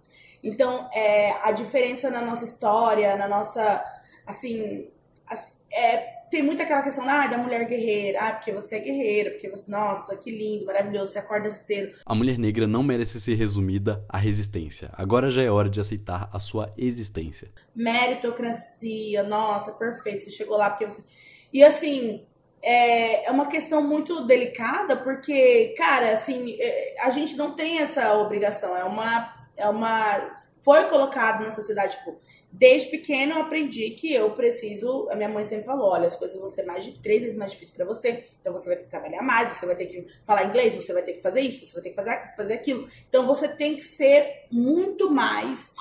[0.43, 3.85] Então, é, a diferença na nossa história, na nossa,
[4.27, 4.89] assim,
[5.27, 9.31] assim é, tem muito aquela questão ah, da mulher guerreira, ah, porque você é guerreira,
[9.33, 11.95] porque você, nossa, que lindo, maravilhoso, você acorda cedo.
[12.07, 14.91] A mulher negra não merece ser resumida à resistência.
[14.95, 17.51] Agora já é hora de aceitar a sua existência.
[17.77, 21.05] Meritocracia, nossa, perfeito, você chegou lá porque você.
[21.53, 22.25] E assim,
[22.63, 28.15] é, é uma questão muito delicada, porque, cara, assim, é, a gente não tem essa
[28.15, 29.35] obrigação, é uma.
[29.55, 32.19] É uma foi colocado na sociedade, tipo,
[32.55, 35.09] Desde pequeno eu aprendi que eu preciso.
[35.11, 37.53] A minha mãe sempre falou: olha, as coisas vão ser mais de três vezes mais
[37.53, 38.27] difíceis para você.
[38.41, 41.03] Então você vai ter que trabalhar mais, você vai ter que falar inglês, você vai
[41.03, 42.89] ter que fazer isso, você vai ter que fazer, fazer aquilo.
[43.09, 45.75] Então você tem que ser muito mais,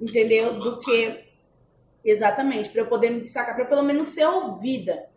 [0.00, 0.54] entendeu?
[0.60, 1.26] Do que.
[2.04, 5.08] Exatamente, para eu poder me destacar, para pelo menos ser ouvida.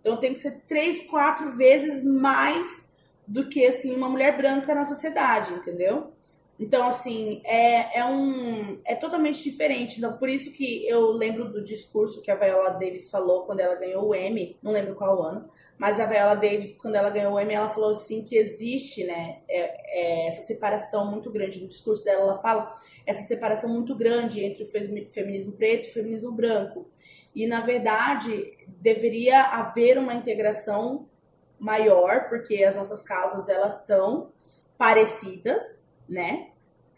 [0.00, 2.88] Então tem que ser três, quatro vezes mais
[3.26, 6.14] do que assim uma mulher branca na sociedade, entendeu?
[6.58, 9.98] Então, assim, é, é, um, é totalmente diferente.
[9.98, 13.76] Então, por isso que eu lembro do discurso que a Viola Davis falou quando ela
[13.76, 17.40] ganhou o Emmy, não lembro qual ano, mas a Viola Davis, quando ela ganhou o
[17.40, 21.62] Emmy, ela falou assim que existe, né, é, é, essa separação muito grande.
[21.62, 22.74] No discurso dela, ela fala
[23.06, 26.90] essa separação muito grande entre o feminismo preto e o feminismo branco.
[27.32, 31.08] E, na verdade, deveria haver uma integração
[31.56, 34.32] maior, porque as nossas causas, elas são
[34.76, 36.48] parecidas, né?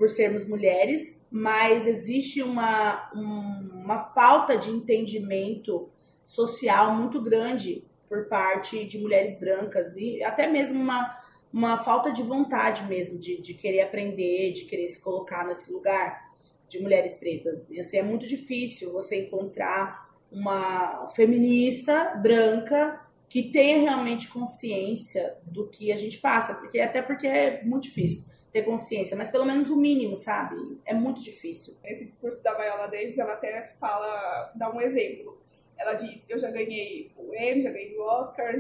[0.01, 5.91] por sermos mulheres, mas existe uma, um, uma falta de entendimento
[6.25, 12.23] social muito grande por parte de mulheres brancas e até mesmo uma, uma falta de
[12.23, 16.31] vontade mesmo de, de querer aprender, de querer se colocar nesse lugar
[16.67, 17.69] de mulheres pretas.
[17.69, 25.69] E assim, é muito difícil você encontrar uma feminista branca que tenha realmente consciência do
[25.69, 29.71] que a gente passa, porque até porque é muito difícil ter consciência, mas pelo menos
[29.71, 30.57] o mínimo, sabe?
[30.85, 31.77] É muito difícil.
[31.85, 35.39] Esse discurso da Viola Davis, ela até fala, dá um exemplo.
[35.79, 38.55] Ela diz: Eu já ganhei o Emmy, já ganhei o Oscar,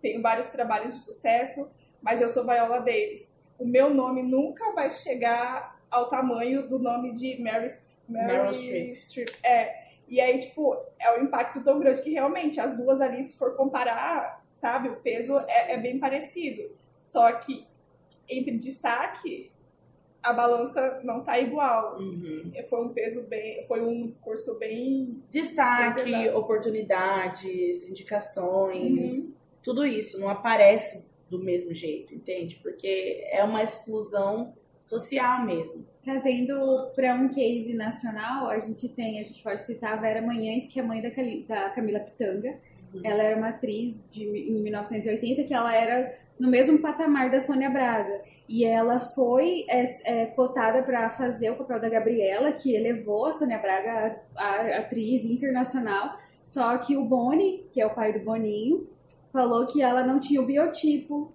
[0.00, 3.40] tenho vários trabalhos de sucesso, mas eu sou Viola Davis.
[3.58, 7.66] O meu nome nunca vai chegar ao tamanho do nome de Mary,
[8.08, 8.96] Mary Streep.
[8.96, 9.28] Streep.
[9.44, 9.82] É.
[10.08, 13.56] E aí, tipo, é um impacto tão grande que realmente as duas ali, se for
[13.56, 16.70] comparar, sabe, o peso é, é bem parecido.
[16.94, 17.66] Só que
[18.38, 19.50] entre destaque,
[20.22, 21.98] a balança não tá igual.
[21.98, 22.52] Uhum.
[22.70, 29.32] Foi um peso bem, foi um discurso bem destaque, bem oportunidades, indicações, uhum.
[29.62, 32.60] tudo isso não aparece do mesmo jeito, entende?
[32.62, 35.86] Porque é uma exclusão social mesmo.
[36.04, 40.68] Trazendo para um case nacional, a gente tem, a gente pode citar a Vera Manhães,
[40.68, 42.58] que é mãe da, da Camila Pitanga.
[43.02, 47.70] Ela era uma atriz de, em 1980 que ela era no mesmo patamar da Sônia
[47.70, 48.20] Braga.
[48.48, 53.32] E ela foi é, é, cotada para fazer o papel da Gabriela, que elevou a
[53.32, 56.14] Sônia Braga a, a, atriz internacional.
[56.42, 58.88] Só que o Boni, que é o pai do Boninho,
[59.32, 61.32] falou que ela não tinha o biotipo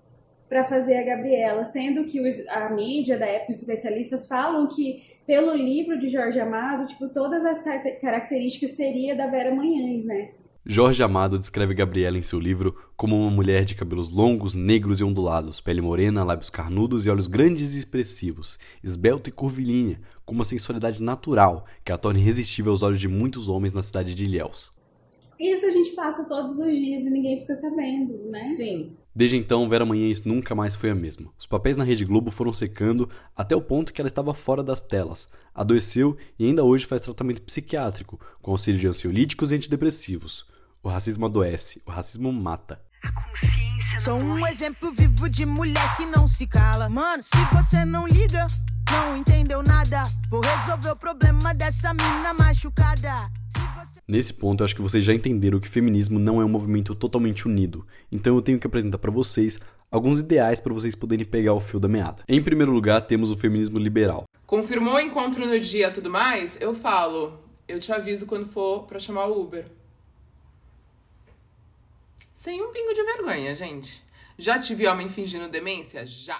[0.48, 5.04] para fazer a Gabriela, sendo que os, a mídia da época, os especialistas falam que
[5.26, 7.62] pelo livro de Jorge Amado, tipo, todas as
[8.00, 10.32] características seria da Vera Manhães, né?
[10.69, 15.03] Jorge Amado descreve Gabriela em seu livro como uma mulher de cabelos longos, negros e
[15.03, 20.43] ondulados, pele morena, lábios carnudos e olhos grandes e expressivos, esbelta e curvilínea, com uma
[20.43, 24.69] sensualidade natural que a torna irresistível aos olhos de muitos homens na cidade de Ilhéus.
[25.39, 28.43] Isso a gente passa todos os dias e ninguém fica sabendo, né?
[28.47, 28.91] Sim.
[29.15, 31.32] Desde então, Vera Manhães nunca mais foi a mesma.
[31.39, 34.82] Os papéis na Rede Globo foram secando até o ponto que ela estava fora das
[34.82, 35.30] telas.
[35.56, 40.57] Adoeceu e ainda hoje faz tratamento psiquiátrico, com auxílio de ansiolíticos e antidepressivos.
[40.83, 42.79] O racismo adoece, o racismo mata.
[43.99, 46.87] Sou um exemplo vivo de mulher que não se cala.
[46.87, 48.45] Mano, se você não liga,
[48.91, 50.03] não entendeu nada.
[50.29, 53.11] Vou resolver o problema dessa mina machucada.
[53.53, 53.99] Você...
[54.07, 56.93] Nesse ponto, eu acho que vocês já entenderam que o feminismo não é um movimento
[56.95, 57.85] totalmente unido.
[58.11, 59.59] Então eu tenho que apresentar para vocês
[59.91, 62.23] alguns ideais para vocês poderem pegar o fio da meada.
[62.27, 64.25] Em primeiro lugar, temos o feminismo liberal.
[64.45, 66.57] Confirmou o encontro no dia tudo mais?
[66.59, 69.65] Eu falo, eu te aviso quando for para chamar o Uber.
[72.38, 74.06] Sem um pingo de vergonha, gente.
[74.38, 76.06] Já tive homem fingindo demência?
[76.06, 76.39] Já.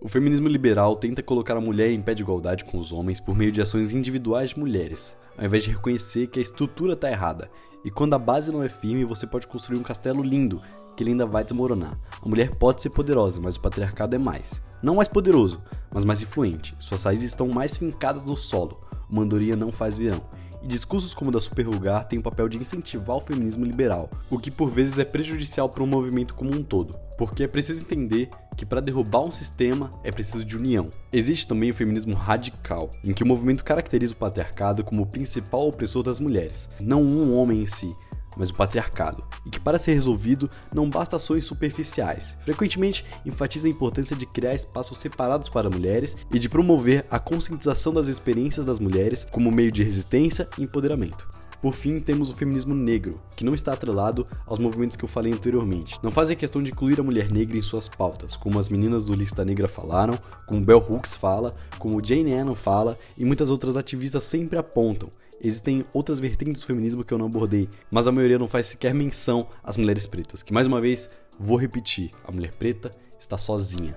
[0.00, 3.36] O feminismo liberal tenta colocar a mulher em pé de igualdade com os homens por
[3.36, 7.50] meio de ações individuais de mulheres, ao invés de reconhecer que a estrutura está errada.
[7.84, 10.62] E quando a base não é firme, você pode construir um castelo lindo,
[10.96, 12.00] que ele ainda vai desmoronar.
[12.22, 14.62] A mulher pode ser poderosa, mas o patriarcado é mais.
[14.82, 16.74] Não mais poderoso, mas mais influente.
[16.78, 18.82] Suas raízes estão mais fincadas no solo.
[19.10, 20.22] Uma andorinha não faz verão
[20.64, 24.38] e discursos como o da Superlugar têm o papel de incentivar o feminismo liberal, o
[24.38, 28.30] que por vezes é prejudicial para o movimento como um todo, porque é preciso entender
[28.56, 30.88] que para derrubar um sistema é preciso de união.
[31.12, 35.68] Existe também o feminismo radical, em que o movimento caracteriza o patriarcado como o principal
[35.68, 37.90] opressor das mulheres, não um homem em si,
[38.36, 42.36] mas o patriarcado, e que para ser resolvido não basta ações superficiais.
[42.44, 47.92] Frequentemente enfatiza a importância de criar espaços separados para mulheres e de promover a conscientização
[47.92, 51.26] das experiências das mulheres como meio de resistência e empoderamento.
[51.64, 55.32] Por fim, temos o feminismo negro, que não está atrelado aos movimentos que eu falei
[55.32, 55.98] anteriormente.
[56.02, 59.14] Não fazem questão de incluir a mulher negra em suas pautas, como as meninas do
[59.14, 60.12] Lista Negra falaram,
[60.46, 65.08] como Bell Hooks fala, como Jane Annan fala e muitas outras ativistas sempre apontam.
[65.44, 68.94] Existem outras vertentes do feminismo que eu não abordei, mas a maioria não faz sequer
[68.94, 73.94] menção às mulheres pretas, que mais uma vez, vou repetir, a mulher preta está sozinha.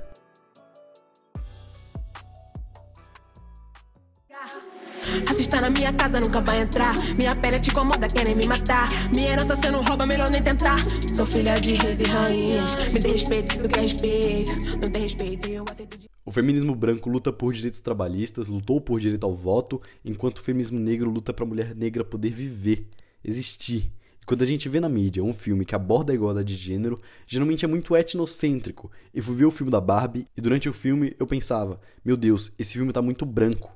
[5.25, 6.93] Racista na minha casa nunca vai entrar.
[7.17, 8.89] Minha pele te incomoda, querem me matar.
[9.15, 10.79] Minha herança cê não rouba, melhor nem tentar.
[11.15, 12.93] Sou filha de reis e rainhas.
[12.93, 14.79] Me dê respeito se tu quer respeito.
[14.79, 16.16] Não tem respeito, eu aceito de.
[16.27, 20.77] O feminismo branco luta por direitos trabalhistas, lutou por direito ao voto, enquanto o feminismo
[20.77, 22.85] negro luta para a mulher negra poder viver,
[23.23, 23.89] existir.
[24.21, 26.99] E quando a gente vê na mídia um filme que aborda a igualdade de gênero,
[27.25, 28.91] geralmente é muito etnocêntrico.
[29.13, 32.51] Eu fui ver o filme da Barbie e durante o filme eu pensava: meu Deus,
[32.59, 33.71] esse filme tá muito branco.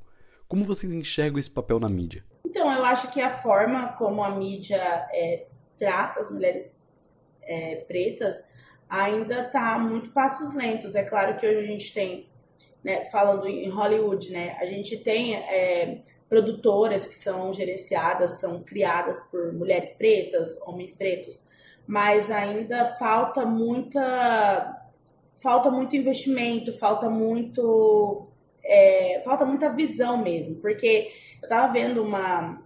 [0.46, 2.26] Como vocês enxergam esse papel na mídia?
[2.46, 5.48] Então, eu acho que a forma como a mídia é,
[5.80, 6.78] trata as mulheres
[7.44, 8.44] é, pretas
[8.90, 10.96] ainda está muito passos lentos.
[10.96, 12.30] É claro que hoje a gente tem
[12.84, 19.20] né, falando em Hollywood, né, a gente tem é, produtoras que são gerenciadas, são criadas
[19.30, 21.44] por mulheres pretas, homens pretos,
[21.86, 24.78] mas ainda falta muita
[25.38, 28.28] falta muito investimento, falta muito
[28.64, 32.62] é, falta muita visão mesmo, porque eu tava vendo uma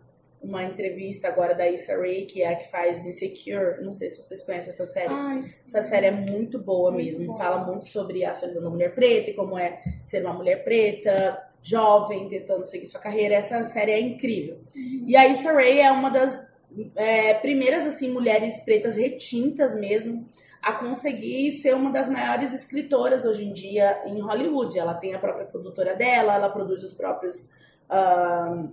[0.48, 3.84] uma entrevista agora da Issa Rae, que é a que faz Insecure.
[3.84, 5.14] Não sei se vocês conhecem essa série.
[5.14, 7.26] Ai, essa série é muito boa Muito mesmo.
[7.26, 7.38] boa.
[7.38, 11.42] Fala muito sobre a solidão da mulher preta e como é ser uma mulher preta,
[11.62, 13.36] jovem, tentando seguir sua carreira.
[13.36, 14.60] Essa série é incrível.
[14.76, 16.54] E a Issa Rae é uma das
[16.96, 20.28] é, primeiras assim mulheres pretas retintas mesmo
[20.62, 24.78] a conseguir ser uma das maiores escritoras hoje em dia em Hollywood.
[24.78, 27.48] Ela tem a própria produtora dela, ela produz os próprios
[27.88, 28.66] ah,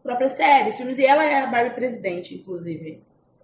[0.00, 3.02] as próprias séries, filmes, e ela é a Barbie presidente, inclusive.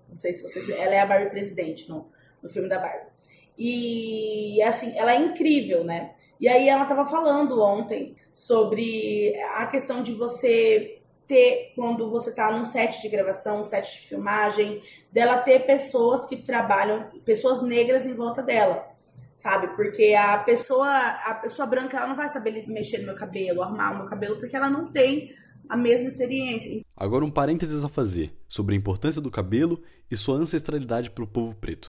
[0.09, 0.69] Não sei se vocês.
[0.71, 2.09] Ela é a Barbie presidente no,
[2.43, 3.11] no filme da Barbie.
[3.59, 6.15] E assim, ela é incrível, né?
[6.41, 12.51] E aí ela tava falando ontem sobre a questão de você ter, quando você tá
[12.51, 18.07] num set de gravação, um set de filmagem, dela ter pessoas que trabalham, pessoas negras
[18.07, 18.87] em volta dela.
[19.35, 19.69] Sabe?
[19.77, 23.93] Porque a pessoa, a pessoa branca, ela não vai saber mexer no meu cabelo, arrumar
[23.93, 25.35] o meu cabelo, porque ela não tem
[25.69, 26.83] a mesma experiência.
[26.97, 31.27] Agora um parênteses a fazer sobre a importância do cabelo e sua ancestralidade para o
[31.27, 31.89] povo preto.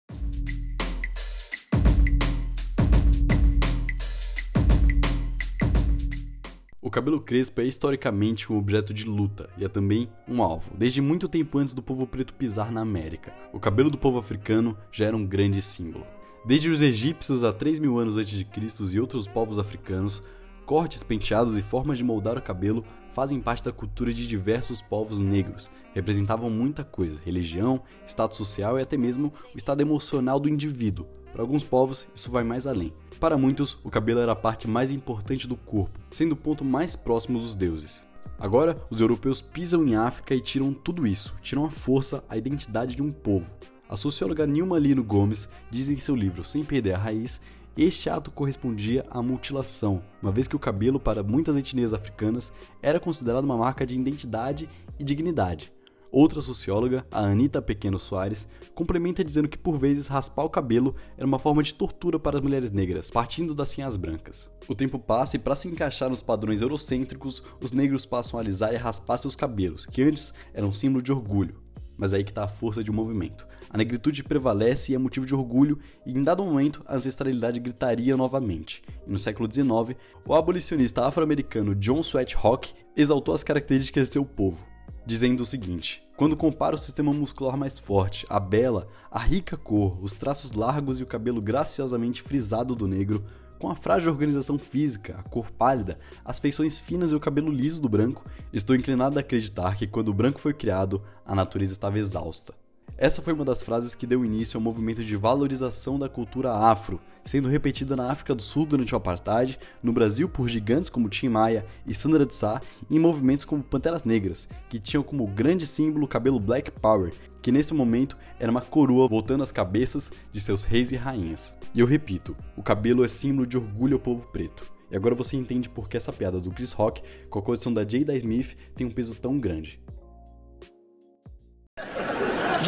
[6.81, 11.01] O cabelo crespo é historicamente um objeto de luta e é também um alvo, desde
[11.01, 13.33] muito tempo antes do povo preto pisar na América.
[13.51, 16.07] O cabelo do povo africano já era um grande símbolo.
[16.45, 20.23] Desde os egípcios a 3 mil anos antes de Cristo e outros povos africanos,
[20.67, 25.17] cortes, penteados e formas de moldar o cabelo fazem parte da cultura de diversos povos
[25.17, 25.71] negros.
[25.95, 31.07] Representavam muita coisa: religião, status social e até mesmo o estado emocional do indivíduo.
[31.31, 32.93] Para alguns povos, isso vai mais além.
[33.19, 36.95] Para muitos, o cabelo era a parte mais importante do corpo, sendo o ponto mais
[36.95, 38.05] próximo dos deuses.
[38.37, 42.95] Agora, os europeus pisam em África e tiram tudo isso, tiram a força, a identidade
[42.95, 43.49] de um povo.
[43.89, 47.39] A socióloga Nilma Lino Gomes diz em seu livro Sem Perder a Raiz
[47.85, 52.99] este ato correspondia à mutilação, uma vez que o cabelo, para muitas etnias africanas, era
[52.99, 54.67] considerado uma marca de identidade
[54.99, 55.71] e dignidade.
[56.11, 61.27] Outra socióloga, a Anita Pequeno Soares, complementa dizendo que por vezes raspar o cabelo era
[61.27, 64.49] uma forma de tortura para as mulheres negras, partindo das cinhas brancas.
[64.67, 68.73] O tempo passa e, para se encaixar nos padrões eurocêntricos, os negros passam a alisar
[68.73, 71.61] e raspar seus cabelos, que antes eram símbolo de orgulho.
[71.95, 73.45] Mas aí que está a força de um movimento.
[73.69, 78.15] A negritude prevalece e é motivo de orgulho, e em dado momento a ancestralidade gritaria
[78.15, 78.81] novamente.
[79.05, 84.25] E no século XIX, o abolicionista afro-americano John Sweat Rock exaltou as características de seu
[84.25, 84.65] povo,
[85.05, 89.97] dizendo o seguinte: Quando compara o sistema muscular mais forte, a bela, a rica cor,
[90.01, 93.23] os traços largos e o cabelo graciosamente frisado do negro,
[93.59, 97.81] com a frágil organização física, a cor pálida, as feições finas e o cabelo liso
[97.81, 101.97] do branco, estou inclinado a acreditar que quando o branco foi criado, a natureza estava
[101.97, 102.53] exausta.
[102.99, 106.99] Essa foi uma das frases que deu início ao movimento de valorização da cultura afro,
[107.23, 111.29] sendo repetida na África do Sul durante o Apartheid, no Brasil por gigantes como Tim
[111.29, 115.67] Maia e Sandra de Sá, e em movimentos como Panteras Negras, que tinham como grande
[115.67, 120.41] símbolo o cabelo Black Power, que nesse momento era uma coroa voltando às cabeças de
[120.41, 121.55] seus reis e rainhas.
[121.75, 124.71] E eu repito, o cabelo é símbolo de orgulho ao povo preto.
[124.89, 127.87] E agora você entende por que essa piada do Chris Rock com a condição da
[127.87, 129.79] Jada Smith tem um peso tão grande.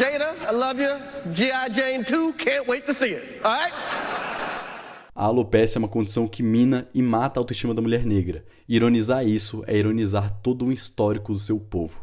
[0.00, 0.96] Jada, I love you.
[1.30, 1.68] G.I.
[1.68, 3.38] Jane 2, can't wait to see it.
[3.44, 3.70] All right?
[5.14, 8.42] A alopecia é uma condição que mina e mata a autoestima da mulher negra.
[8.66, 12.00] Ironizar isso é ironizar todo um histórico do seu povo.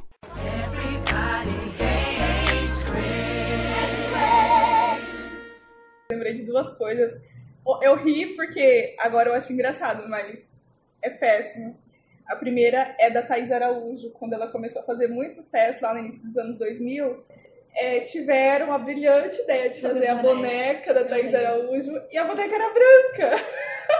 [6.11, 7.19] Lembrei de duas coisas.
[7.81, 10.47] Eu ri porque agora eu acho engraçado, mas
[11.01, 11.75] é péssimo.
[12.27, 15.99] A primeira é da Thais Araújo, quando ela começou a fazer muito sucesso lá no
[16.01, 17.25] início dos anos 2000.
[17.75, 22.55] É, tiveram a brilhante ideia de fazer a boneca da Thais Araújo e a boneca
[22.55, 23.45] era branca.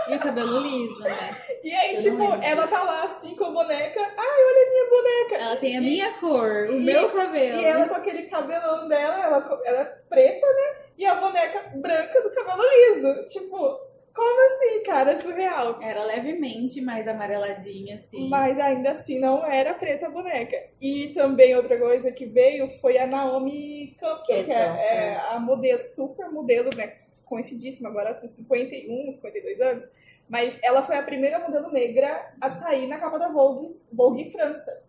[0.10, 1.38] E o cabelo liso, né?
[1.64, 2.70] E aí, Eu tipo, ela disso.
[2.76, 4.00] tá lá assim com a boneca.
[4.00, 5.36] Ai, olha a minha boneca.
[5.46, 7.60] Ela tem a minha cor, o E- meu cabelo.
[7.60, 10.76] E ela com aquele cabelão dela, ela, ela é preta, né?
[10.98, 13.28] E a boneca branca do cabelo liso.
[13.28, 13.80] Tipo,
[14.18, 15.12] como assim, cara?
[15.12, 15.80] É surreal.
[15.80, 18.28] Era levemente mais amareladinha, assim.
[18.28, 20.58] Mas ainda assim não era preta a boneca.
[20.82, 25.16] E também outra coisa que veio foi a Naomi Campbell, que é, é é.
[25.30, 26.96] a modelo, super modelo, né?
[27.26, 29.88] Conhecidíssima agora com 51, 52 anos.
[30.28, 34.84] Mas ela foi a primeira modelo negra a sair na capa da Vogue, Vogue França.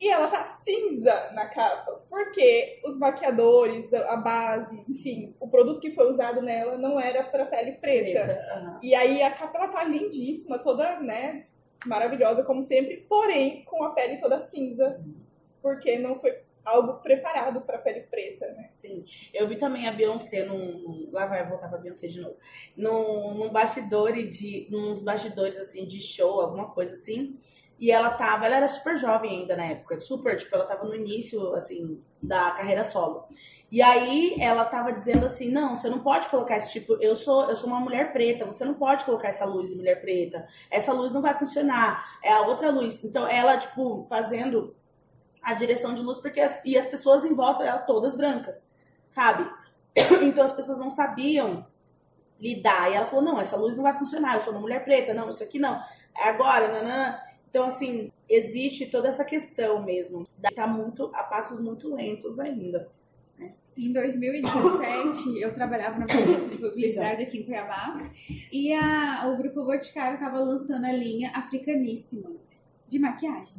[0.00, 5.90] E ela tá cinza na capa, porque os maquiadores, a base, enfim, o produto que
[5.90, 8.24] foi usado nela não era para pele preta.
[8.24, 8.80] Preta, aham.
[8.82, 11.46] E aí a capa ela tá lindíssima, toda, né,
[11.86, 15.00] maravilhosa como sempre, porém com a pele toda cinza,
[15.62, 18.66] porque não foi algo preparado para pele preta, né?
[18.68, 19.04] Sim.
[19.32, 21.08] Eu vi também a Beyoncé num.
[21.12, 22.36] lá vai eu voltar pra Beyoncé de novo.
[22.76, 24.66] Num, num bastidor de.
[24.68, 27.38] Nos bastidores assim de show, alguma coisa assim.
[27.78, 28.46] E ela tava.
[28.46, 30.00] Ela era super jovem ainda na época.
[30.00, 33.26] Super, tipo, ela tava no início, assim, da carreira solo.
[33.70, 37.48] E aí ela tava dizendo assim, não, você não pode colocar esse tipo, eu sou,
[37.50, 40.46] eu sou uma mulher preta, você não pode colocar essa luz em mulher preta.
[40.70, 42.18] Essa luz não vai funcionar.
[42.22, 43.02] É a outra luz.
[43.04, 44.74] Então ela, tipo, fazendo
[45.42, 48.68] a direção de luz, porque as, e as pessoas em volta dela todas brancas,
[49.06, 49.48] sabe?
[50.22, 51.66] Então as pessoas não sabiam
[52.38, 52.90] lidar.
[52.90, 55.30] E ela falou: não, essa luz não vai funcionar, eu sou uma mulher preta, não,
[55.30, 55.82] isso aqui não.
[56.16, 57.18] É agora, nanã.
[57.56, 60.28] Então, assim, existe toda essa questão mesmo.
[60.54, 62.86] Tá muito, a passos muito lentos ainda.
[63.74, 68.10] Em 2017, eu trabalhava na agência de publicidade aqui em Cuiabá
[68.52, 72.30] e a, o Grupo Boticário estava lançando a linha Africaníssima
[72.86, 73.56] de maquiagem.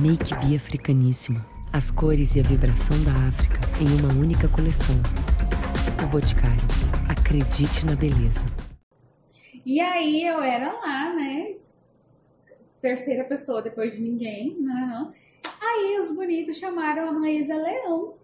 [0.00, 1.44] Make Be Africaníssima.
[1.72, 4.94] As cores e a vibração da África em uma única coleção.
[6.04, 6.62] O Boticário.
[7.08, 8.44] Acredite na beleza.
[9.66, 11.56] E aí eu era lá, né?
[12.82, 14.56] Terceira pessoa depois de ninguém.
[14.58, 15.14] Não.
[15.60, 18.14] Aí os bonitos chamaram a Maísa Leão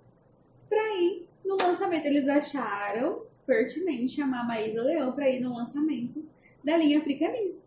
[0.68, 2.04] pra ir no lançamento.
[2.04, 6.22] Eles acharam pertinente chamar a Maísa Leão pra ir no lançamento
[6.62, 7.66] da linha Africanista.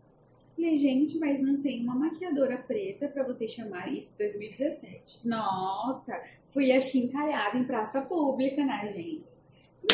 [0.54, 5.26] Falei, gente, mas não tem uma maquiadora preta pra você chamar isso em 2017.
[5.26, 6.20] Nossa,
[6.50, 9.40] fui achincalhada em praça pública na agência.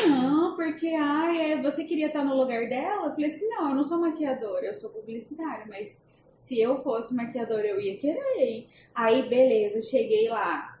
[0.07, 3.07] Não, porque ai, é, você queria estar no lugar dela?
[3.07, 5.97] Eu falei assim, não, eu não sou maquiadora, eu sou publicitária, mas
[6.39, 8.39] se eu fosse maquiadora, eu ia querer.
[8.39, 8.69] ir.
[8.95, 10.79] Aí, beleza, cheguei lá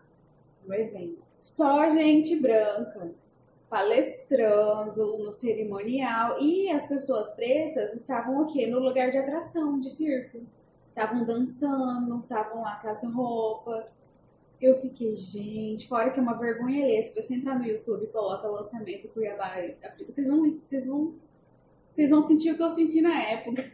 [0.65, 1.21] no evento.
[1.33, 3.11] Só gente branca
[3.69, 8.67] palestrando no cerimonial e as pessoas pretas estavam o quê?
[8.67, 10.39] No lugar de atração de circo.
[10.87, 13.83] Estavam dançando, estavam lá com as roupas.
[14.61, 17.01] Eu fiquei, gente, fora que é uma vergonha alheia.
[17.01, 21.15] Se você entrar no YouTube e coloca lançamento Cuiabá, África, vocês vão, vocês vão,
[21.89, 23.63] vocês vão sentir o que eu senti na época.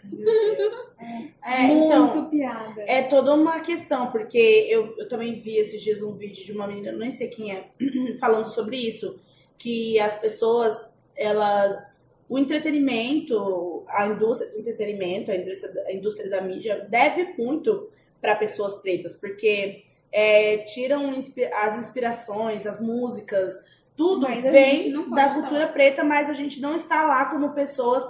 [1.46, 2.82] É, Muito então, piada.
[2.88, 4.38] é toda uma questão, porque
[4.70, 7.68] eu, eu também vi esses dias um vídeo de uma menina, nem sei quem é,
[8.20, 9.20] falando sobre isso,
[9.58, 10.84] que as pessoas,
[11.16, 12.16] elas.
[12.28, 17.88] O entretenimento, a indústria do entretenimento, a indústria, da- a indústria da mídia deve muito
[18.20, 23.54] para pessoas pretas, porque é, tiram as inspirações, as músicas,
[23.96, 28.04] tudo Mas vem da cultura preta, mas a gente não está lá como pessoas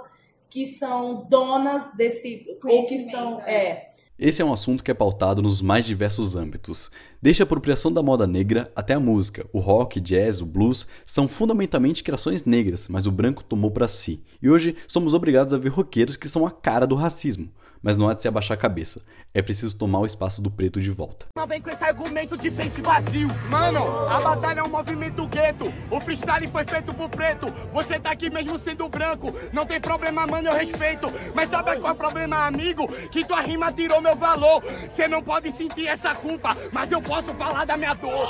[0.48, 3.44] que são donas desse ou que estão né?
[3.46, 6.90] é Esse é um assunto que é pautado nos mais diversos âmbitos.
[7.20, 9.46] Desde a apropriação da moda negra até a música.
[9.52, 14.22] O rock, jazz, o blues são fundamentalmente criações negras, mas o branco tomou para si.
[14.40, 17.50] E hoje somos obrigados a ver roqueiros que são a cara do racismo.
[17.82, 19.00] Mas não há de se abaixar a cabeça.
[19.34, 21.26] É preciso tomar o espaço do preto de volta.
[21.36, 23.28] Não vem com esse argumento de pente vazio.
[23.50, 25.66] Mano, a batalha é um movimento gueto.
[25.90, 27.46] O freestyle foi feito pro preto.
[27.72, 29.32] Você tá aqui mesmo sendo branco.
[29.52, 31.06] Não tem problema, mano, eu respeito.
[31.34, 32.86] Mas sabe qual é o problema, amigo?
[33.10, 34.62] Que tua rima tirou meu valor.
[34.62, 38.26] Você não pode sentir essa culpa, mas eu posso falar da minha dor.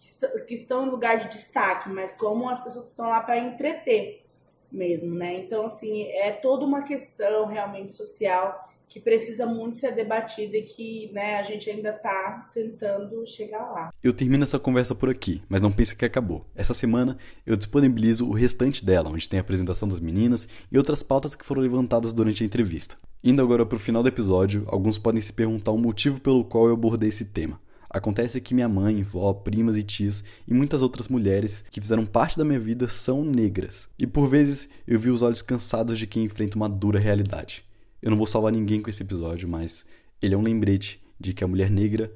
[0.00, 3.20] que est- que estão em lugar de destaque, mas como as pessoas que estão lá
[3.20, 4.24] para entreter
[4.70, 5.38] mesmo, né?
[5.40, 11.10] Então, assim, é toda uma questão realmente social que precisa muito ser debatida e que
[11.12, 13.92] né, a gente ainda está tentando chegar lá.
[14.02, 16.46] Eu termino essa conversa por aqui, mas não pense que acabou.
[16.56, 21.02] Essa semana eu disponibilizo o restante dela, onde tem a apresentação das meninas e outras
[21.02, 22.96] pautas que foram levantadas durante a entrevista.
[23.22, 26.66] Indo agora para o final do episódio, alguns podem se perguntar o motivo pelo qual
[26.66, 27.60] eu abordei esse tema.
[27.90, 32.36] Acontece que minha mãe, vó, primas e tias e muitas outras mulheres que fizeram parte
[32.36, 33.88] da minha vida são negras.
[33.98, 37.64] E por vezes eu vi os olhos cansados de quem enfrenta uma dura realidade.
[38.02, 39.86] Eu não vou salvar ninguém com esse episódio, mas
[40.20, 42.12] ele é um lembrete de que a mulher negra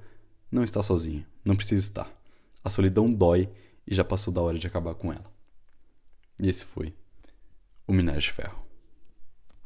[0.50, 2.12] não está sozinha, não precisa estar.
[2.62, 3.48] A solidão dói
[3.86, 5.24] e já passou da hora de acabar com ela.
[6.40, 6.94] E esse foi
[7.86, 8.61] o Minério de Ferro.